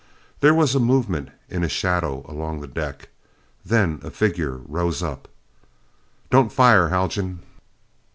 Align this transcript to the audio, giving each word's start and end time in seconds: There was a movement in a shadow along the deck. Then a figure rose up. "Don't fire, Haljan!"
There 0.39 0.55
was 0.55 0.73
a 0.73 0.79
movement 0.79 1.29
in 1.47 1.63
a 1.63 1.69
shadow 1.69 2.25
along 2.27 2.59
the 2.59 2.65
deck. 2.67 3.09
Then 3.63 3.99
a 4.03 4.09
figure 4.09 4.57
rose 4.65 5.03
up. 5.03 5.27
"Don't 6.31 6.51
fire, 6.51 6.89
Haljan!" 6.89 7.43